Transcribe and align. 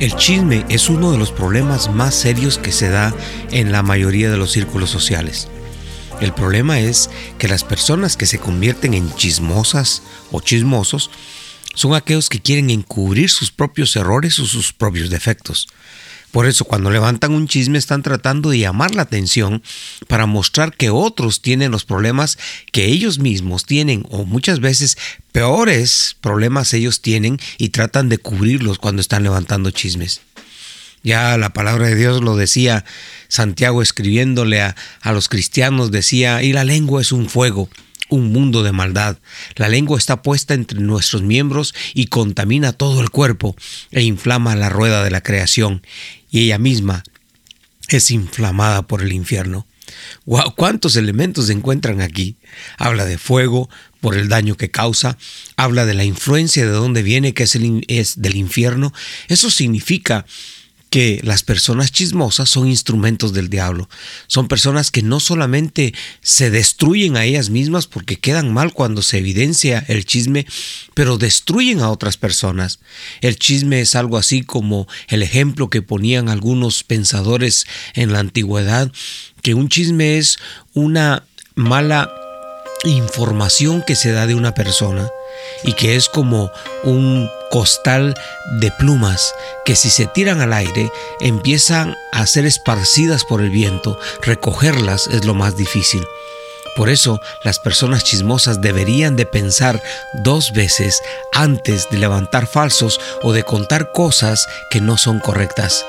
El 0.00 0.16
chisme 0.16 0.64
es 0.70 0.88
uno 0.88 1.12
de 1.12 1.18
los 1.18 1.30
problemas 1.30 1.92
más 1.92 2.14
serios 2.14 2.56
que 2.56 2.72
se 2.72 2.88
da 2.88 3.14
en 3.50 3.70
la 3.70 3.82
mayoría 3.82 4.30
de 4.30 4.38
los 4.38 4.50
círculos 4.50 4.88
sociales. 4.88 5.48
El 6.22 6.32
problema 6.32 6.80
es 6.80 7.10
que 7.36 7.48
las 7.48 7.64
personas 7.64 8.16
que 8.16 8.24
se 8.24 8.38
convierten 8.38 8.94
en 8.94 9.14
chismosas 9.14 10.02
o 10.32 10.40
chismosos 10.40 11.10
son 11.74 11.94
aquellos 11.94 12.30
que 12.30 12.40
quieren 12.40 12.70
encubrir 12.70 13.28
sus 13.28 13.50
propios 13.50 13.94
errores 13.94 14.38
o 14.38 14.46
sus 14.46 14.72
propios 14.72 15.10
defectos. 15.10 15.68
Por 16.32 16.46
eso 16.46 16.64
cuando 16.64 16.90
levantan 16.90 17.32
un 17.32 17.48
chisme 17.48 17.78
están 17.78 18.02
tratando 18.02 18.50
de 18.50 18.58
llamar 18.58 18.94
la 18.94 19.02
atención 19.02 19.62
para 20.06 20.26
mostrar 20.26 20.76
que 20.76 20.90
otros 20.90 21.42
tienen 21.42 21.72
los 21.72 21.84
problemas 21.84 22.38
que 22.70 22.86
ellos 22.86 23.18
mismos 23.18 23.64
tienen 23.64 24.04
o 24.10 24.24
muchas 24.24 24.60
veces 24.60 24.96
peores 25.32 26.16
problemas 26.20 26.72
ellos 26.72 27.02
tienen 27.02 27.38
y 27.58 27.70
tratan 27.70 28.08
de 28.08 28.18
cubrirlos 28.18 28.78
cuando 28.78 29.00
están 29.00 29.24
levantando 29.24 29.70
chismes. 29.72 30.20
Ya 31.02 31.36
la 31.38 31.50
palabra 31.50 31.88
de 31.88 31.96
Dios 31.96 32.22
lo 32.22 32.36
decía 32.36 32.84
Santiago 33.28 33.82
escribiéndole 33.82 34.60
a, 34.60 34.76
a 35.00 35.12
los 35.12 35.28
cristianos, 35.28 35.90
decía, 35.90 36.42
y 36.42 36.52
la 36.52 36.64
lengua 36.64 37.00
es 37.00 37.10
un 37.10 37.28
fuego 37.28 37.68
un 38.10 38.32
mundo 38.32 38.62
de 38.62 38.72
maldad. 38.72 39.18
La 39.56 39.68
lengua 39.68 39.98
está 39.98 40.22
puesta 40.22 40.54
entre 40.54 40.80
nuestros 40.80 41.22
miembros 41.22 41.74
y 41.94 42.06
contamina 42.06 42.72
todo 42.72 43.00
el 43.00 43.10
cuerpo 43.10 43.56
e 43.90 44.02
inflama 44.02 44.56
la 44.56 44.68
rueda 44.68 45.02
de 45.02 45.10
la 45.10 45.22
creación 45.22 45.82
y 46.30 46.40
ella 46.44 46.58
misma 46.58 47.02
es 47.88 48.10
inflamada 48.10 48.82
por 48.82 49.02
el 49.02 49.12
infierno. 49.12 49.66
¿Cuántos 50.56 50.96
elementos 50.96 51.46
se 51.46 51.52
encuentran 51.52 52.00
aquí? 52.00 52.36
Habla 52.78 53.04
de 53.04 53.18
fuego 53.18 53.68
por 54.00 54.16
el 54.16 54.28
daño 54.28 54.56
que 54.56 54.70
causa, 54.70 55.18
habla 55.56 55.84
de 55.86 55.94
la 55.94 56.04
influencia 56.04 56.64
de 56.64 56.72
dónde 56.72 57.02
viene, 57.02 57.34
que 57.34 57.42
es, 57.42 57.54
el, 57.54 57.84
es 57.88 58.22
del 58.22 58.36
infierno. 58.36 58.92
Eso 59.28 59.50
significa 59.50 60.24
que 60.90 61.20
las 61.22 61.44
personas 61.44 61.92
chismosas 61.92 62.50
son 62.50 62.68
instrumentos 62.68 63.32
del 63.32 63.48
diablo. 63.48 63.88
Son 64.26 64.48
personas 64.48 64.90
que 64.90 65.02
no 65.02 65.20
solamente 65.20 65.94
se 66.20 66.50
destruyen 66.50 67.16
a 67.16 67.24
ellas 67.24 67.48
mismas 67.48 67.86
porque 67.86 68.18
quedan 68.18 68.52
mal 68.52 68.72
cuando 68.72 69.00
se 69.00 69.18
evidencia 69.18 69.84
el 69.86 70.04
chisme, 70.04 70.46
pero 70.94 71.16
destruyen 71.16 71.80
a 71.80 71.90
otras 71.90 72.16
personas. 72.16 72.80
El 73.20 73.38
chisme 73.38 73.80
es 73.80 73.94
algo 73.94 74.18
así 74.18 74.42
como 74.42 74.88
el 75.08 75.22
ejemplo 75.22 75.70
que 75.70 75.80
ponían 75.80 76.28
algunos 76.28 76.82
pensadores 76.82 77.66
en 77.94 78.12
la 78.12 78.18
antigüedad, 78.18 78.90
que 79.42 79.54
un 79.54 79.68
chisme 79.68 80.18
es 80.18 80.38
una 80.74 81.24
mala 81.54 82.10
información 82.84 83.82
que 83.82 83.96
se 83.96 84.12
da 84.12 84.26
de 84.26 84.34
una 84.34 84.54
persona 84.54 85.10
y 85.62 85.74
que 85.74 85.96
es 85.96 86.08
como 86.08 86.50
un 86.84 87.30
costal 87.50 88.14
de 88.60 88.70
plumas 88.72 89.34
que 89.64 89.76
si 89.76 89.90
se 89.90 90.06
tiran 90.06 90.40
al 90.40 90.52
aire 90.52 90.90
empiezan 91.20 91.96
a 92.12 92.26
ser 92.26 92.46
esparcidas 92.46 93.24
por 93.24 93.40
el 93.40 93.50
viento. 93.50 93.98
Recogerlas 94.22 95.08
es 95.08 95.24
lo 95.24 95.34
más 95.34 95.56
difícil. 95.56 96.04
Por 96.76 96.88
eso 96.88 97.20
las 97.42 97.58
personas 97.58 98.04
chismosas 98.04 98.60
deberían 98.60 99.16
de 99.16 99.26
pensar 99.26 99.82
dos 100.14 100.52
veces 100.52 101.02
antes 101.32 101.90
de 101.90 101.98
levantar 101.98 102.46
falsos 102.46 103.00
o 103.22 103.32
de 103.32 103.42
contar 103.42 103.92
cosas 103.92 104.46
que 104.70 104.80
no 104.80 104.96
son 104.96 105.18
correctas. 105.18 105.84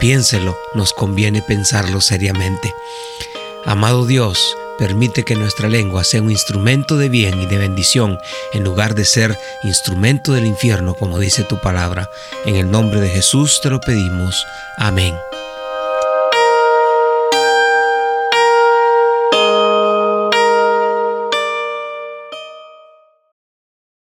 Piénselo, 0.00 0.58
nos 0.74 0.92
conviene 0.92 1.40
pensarlo 1.40 2.00
seriamente. 2.00 2.74
Amado 3.64 4.06
Dios, 4.06 4.56
Permite 4.78 5.24
que 5.24 5.36
nuestra 5.36 5.68
lengua 5.68 6.04
sea 6.04 6.22
un 6.22 6.30
instrumento 6.30 6.96
de 6.96 7.08
bien 7.08 7.40
y 7.40 7.46
de 7.46 7.58
bendición 7.58 8.18
en 8.52 8.64
lugar 8.64 8.94
de 8.94 9.04
ser 9.04 9.38
instrumento 9.62 10.32
del 10.32 10.46
infierno, 10.46 10.94
como 10.94 11.18
dice 11.18 11.44
tu 11.44 11.60
palabra. 11.60 12.10
En 12.44 12.56
el 12.56 12.70
nombre 12.70 13.00
de 13.00 13.08
Jesús 13.08 13.60
te 13.62 13.70
lo 13.70 13.80
pedimos. 13.80 14.44
Amén. 14.76 15.14